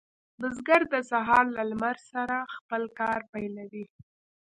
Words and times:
بزګر 0.39 0.81
د 0.93 0.95
سهار 1.11 1.45
له 1.55 1.63
لمر 1.69 1.97
سره 2.11 2.35
خپل 2.55 2.83
کار 2.99 3.19
پیلوي. 3.31 3.85